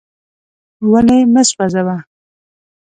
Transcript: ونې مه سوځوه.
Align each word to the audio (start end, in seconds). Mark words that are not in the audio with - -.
ونې 0.91 1.19
مه 1.33 1.41
سوځوه. 1.49 1.97